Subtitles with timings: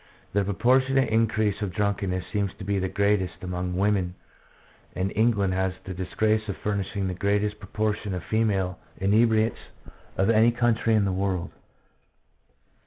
[0.33, 4.15] The proportionate increase of drunkenness seems to be greatest among women,
[4.95, 9.59] and England has the disgrace of furnishing the greatest pro portion of female inebriates
[10.17, 11.51] of any country in the world.